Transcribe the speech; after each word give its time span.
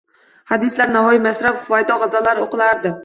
Hadislar, 0.51 0.87
Navoiy, 0.95 1.21
Mashrab, 1.27 1.59
Xuvaydo 1.67 1.99
gʻazallari 2.05 2.47
oʻqilardi 2.47 2.95